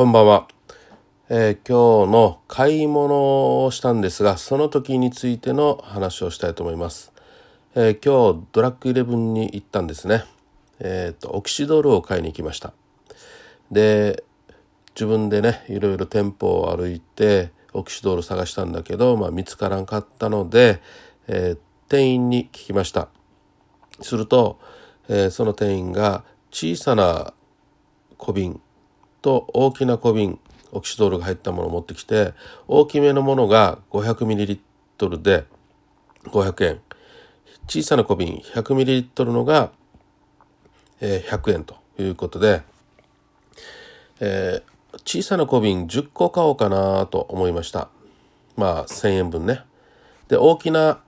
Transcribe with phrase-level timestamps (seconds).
[0.00, 0.48] こんばんは、
[1.28, 7.12] えー、今日の買い物をしたんですがその時についての話をしたいと思います、
[7.74, 10.24] えー、今日ドラッグイレブンに行ったんですね。
[10.78, 12.72] えっ、ー、とオキシドールを買いに行きました。
[13.70, 14.24] で
[14.94, 20.80] 自分でねいろいろ店舗を歩いてオキシドール探したんだけど、まあ、見つからんかったので、
[21.28, 21.58] え
[21.90, 23.08] 店員に聞きました。
[24.00, 24.58] すると、
[25.10, 27.34] えその店員が小さな
[28.16, 28.62] 小瓶
[29.22, 30.38] と大きな小瓶
[30.72, 32.32] オキシドールが入ったものを持ってきて
[32.68, 34.58] 大きめのものが 500ml
[35.22, 35.44] で
[36.24, 36.80] 500円
[37.70, 39.70] 小さな小瓶 100ml のが、
[41.00, 42.62] 100円ということで、
[44.18, 47.88] えー、小さな小瓶10個買おうかなと思いました。
[48.56, 49.60] まあ1000円分ね。
[50.26, 51.00] で大きな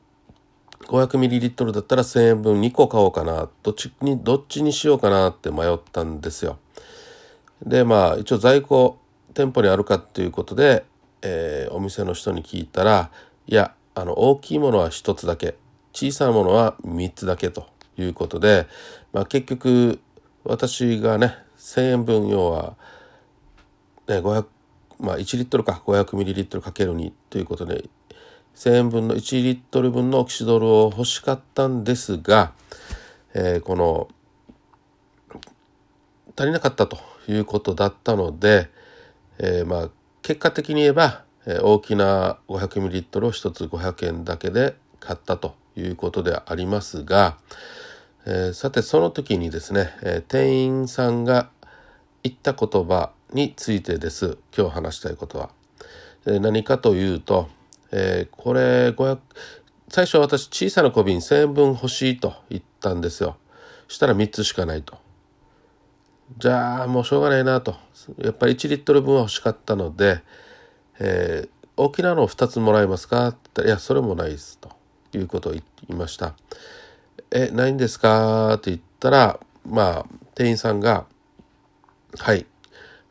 [0.87, 3.49] 500ml だったら1000円分2個買おうかな。
[3.65, 6.59] どっちにどっちにしようかなって迷ったんですよ。
[7.65, 8.99] でまあ一応在庫
[9.35, 10.85] 店舗にあるかっていうことで、
[11.23, 13.11] えー、お店の人に聞いたら
[13.47, 15.57] いやあの大きいものは1つだけ
[15.93, 18.67] 小さなものは3つだけということで、
[19.13, 20.01] まあ、結局
[20.45, 22.77] 私がね1,000円分要は、
[24.09, 24.47] ね500
[24.99, 27.85] まあ、1リットルか500ミリリットルかける2ということで
[28.57, 32.53] 1,000円分の1リットル分のオキシドルを欲しかったんですが、
[33.35, 34.09] えー、この
[36.37, 37.12] 足りなかったと。
[37.29, 38.71] いうことだったので、
[39.39, 39.91] えー、まあ
[40.23, 47.37] 結果的に言えば、えー、大きな 500ml を1つ500円だけで買ったということでありますが、
[48.27, 51.51] えー、さてその時にですね、え店員さんが
[52.23, 55.51] 言った言葉についてです今日話したいことは。
[56.27, 57.49] え何かというと、
[57.91, 59.19] えこれ500
[59.89, 63.37] 最初私小さな小瓶1000円分欲しいと言ったんですよ。
[63.89, 64.97] したら3つしかないと。
[66.39, 67.77] じゃあもうしょうがないなと
[68.19, 70.23] やっぱり1リットル分は欲しかったので、
[70.99, 74.71] えー、大きなのを2つもらえますか?」って言ったら「いやそれもないです」と
[75.13, 76.35] いうことを言いました
[77.31, 81.07] 「えないんですか?」って言ったらまあ店員さんが
[82.19, 82.47] 「はい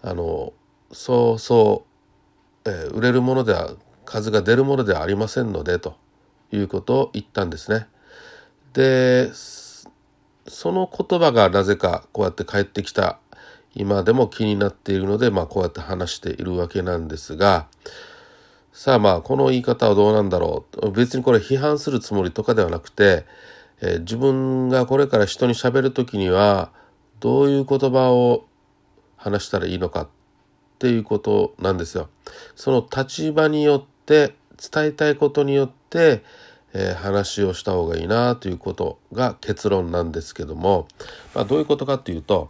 [0.01, 0.53] あの
[0.91, 1.85] そうそ
[2.66, 3.72] う、えー、売れるものでは
[4.06, 5.96] 数が出るものではありませんので」と
[6.51, 7.88] いうことを言ったんですね。
[8.73, 9.31] で
[10.47, 13.19] その言葉がなぜかこうやって帰ってきた。
[13.74, 17.68] 今でも気になっているので、まあ、こうやって話しているわけなんですが。
[18.74, 20.91] さあまあこの言い方はどうなんだろう。
[20.91, 23.25] 別にこれ批判するつもりとかではなくて、
[23.81, 26.72] えー、自分がこれから人にしゃべる時には
[27.19, 28.46] どういう言葉を
[29.18, 30.08] 話したらいいのかっ
[30.79, 32.09] ていうことなんですよ。
[32.56, 36.23] その立場によって伝えたいことによって
[36.74, 40.88] えー、話をした方がいいなということが結論なんですけども、
[41.34, 42.50] まあ、どういうことかっていうと、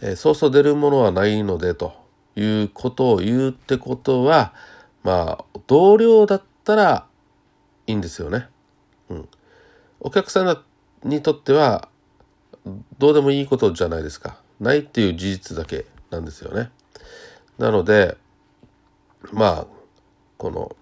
[0.00, 1.94] えー、そうそう出るものはないのでと
[2.36, 4.52] いうことを言うってことは
[5.02, 7.06] まあ同僚だったら
[7.86, 8.48] いいんですよね。
[9.08, 9.28] うん、
[10.00, 11.88] お客さんにとっては
[12.98, 14.40] どうでもいいことじゃないですか。
[14.60, 16.70] ないっていう事実だけなんですよね。
[17.58, 18.16] なので
[19.32, 19.66] まあ
[20.36, 20.76] この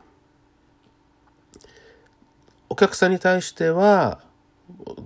[2.74, 4.18] お客さんに対しては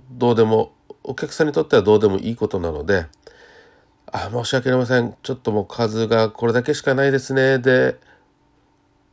[0.09, 3.05] どうでもお客さんにとってはどうでもいいことなので
[4.11, 7.99] 「あ申し訳ありませんちょっともう数がこれだけしかないですね」で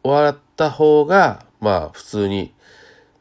[0.02, 2.54] 終わった方がまあ普通に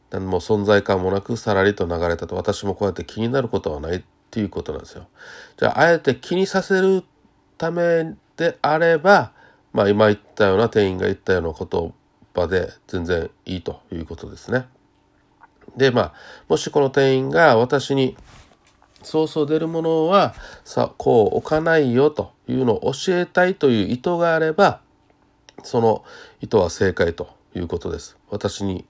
[0.10, 5.06] 何も存在感もなくさらりと流れたと私もこうやって気になることはないっていうことなんですよ。
[5.58, 7.04] じゃああえて気にさせる
[7.58, 9.34] ためであれば
[9.74, 11.94] まあ今言ったような店員が言ったような言
[12.34, 14.68] 葉で全然いいということですね。
[15.76, 16.14] でまあ
[16.48, 18.16] もしこの店員が私に
[19.04, 20.34] そうそう出るものは
[20.64, 24.82] さこう置かないよというのを教えたいという意図があれば
[25.64, 26.04] その
[26.42, 28.18] 意図は正解ということです。
[28.30, 28.86] 私に、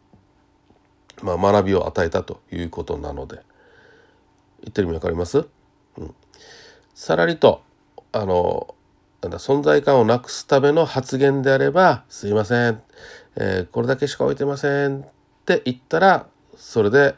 [1.22, 3.42] まあ、学びを与えたということなので。
[4.66, 5.46] 言ってる意味わかります、
[5.98, 6.16] うん、
[6.94, 7.62] さらりと
[8.12, 8.76] あの
[9.22, 12.82] なんだ存在感をなくすための発言であれば「すいません、
[13.36, 15.06] えー、これだけしか置いてません」っ
[15.46, 17.16] て言ったらそれで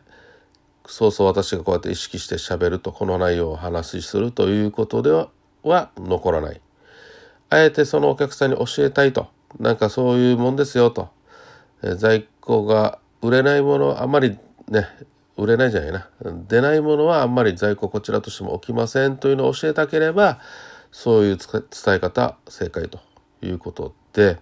[0.85, 5.29] そうそう私がこうやって意識してしゃべるとこの内容を話しするということでは
[5.63, 6.61] は残らない。
[7.49, 9.27] あえてそのお客さんに教えたいと
[9.59, 11.09] なんかそういうもんですよと、
[11.81, 14.37] え在庫が売れないものあんまり
[14.69, 14.87] ね
[15.37, 16.09] 売れないじゃないな
[16.47, 20.39] 出ないものはあんまり在庫こちらとしても置きませんというのを教えたければ
[20.91, 21.63] そういう伝
[21.95, 22.99] え方正解と
[23.41, 24.39] いうことで、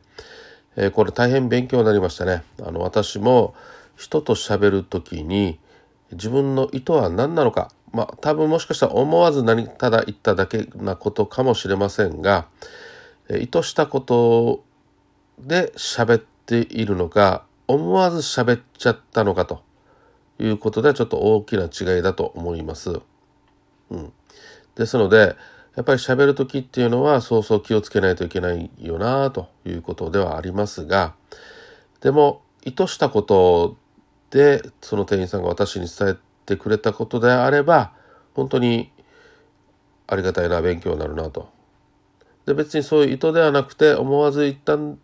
[0.78, 2.44] え、これ大変勉強になりましたね。
[2.66, 3.54] あの私も
[3.96, 5.60] 人と喋る時に
[6.12, 7.72] 自分の意図は何なのか。
[7.92, 12.48] まあ多分もしかしたら思わず何ただ言っただけなことかもしれませんが、
[13.30, 14.64] 意図したこと
[15.40, 19.66] で喋っているのか思わず喋っちゃったのかと。
[20.40, 23.00] いうことでちょっと大きな違いだと思います。
[23.90, 24.12] うん、
[24.76, 25.36] ですので
[25.76, 31.14] やっぱり喋る時っていうのはそうそう気をつけないといけないよなということではありますが
[32.02, 33.78] でも意図したこと
[34.36, 36.16] でその店員さんが私に伝え
[36.46, 37.94] てくれたことであれば
[38.34, 38.92] 本当に
[40.08, 41.48] ありがたいな勉強になるなと。
[42.46, 44.98] で別にそういう意図ではなくて思わず言った言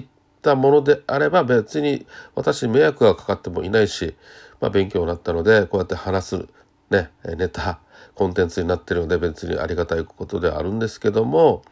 [0.00, 0.04] っ
[0.42, 2.06] たものであれば別に
[2.36, 4.14] 私に迷惑がかかってもいないし、
[4.60, 6.48] まあ、勉強になったのでこうやって話す
[6.88, 7.80] ねネタ
[8.14, 11.62] コンテンツになってるので別にありがたいことではあるんですけども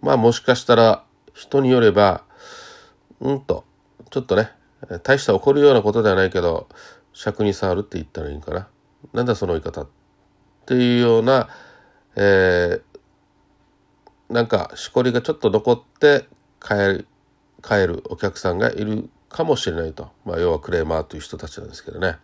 [0.00, 1.04] まあもしかしたら
[1.34, 2.22] 人によれば
[3.18, 3.64] うんと
[4.10, 4.52] ちょっとね
[5.02, 6.68] 大した怒るようなことではないけど
[7.12, 8.68] 尺に触るって言ったらいいんかな。
[9.12, 9.88] なんだその言い方っ
[10.66, 11.48] ていうような、
[12.16, 16.26] えー、なんかしこりがちょっと残って
[16.60, 17.06] 帰
[17.86, 22.16] るお客さんがいるかもしれないと、まあ、要はクレーマーという人たちなんですけどね、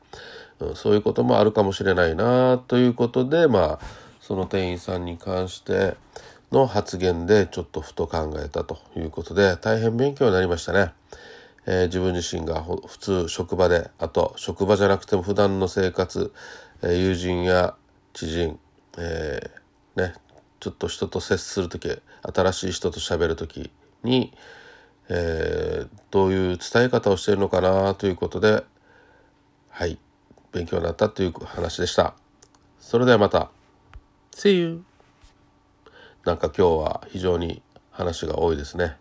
[0.61, 5.97] うん、そういうこともあるかもしれないなということでまあその店員さんに関して
[6.53, 10.93] の発言でちょっとふと考えたということで大変勉強になりましたね。
[11.71, 16.33] えー、自分自身が普通職場であと職場じゃなくても普段の生活、
[16.83, 17.75] えー、友人や
[18.15, 18.59] 知人、
[18.97, 20.15] えー、ね
[20.61, 23.71] ちょっと人と接する時新しい人と喋る時
[24.03, 24.33] に、
[25.11, 28.65] えー、どういう伝え方をしているのかなということで
[29.69, 29.99] はい
[30.53, 32.15] 勉強になったという話でした。
[32.81, 33.51] それではまた。
[34.35, 34.85] See you.
[36.25, 37.61] なんか今日は非常に
[37.91, 38.97] 話が多いですね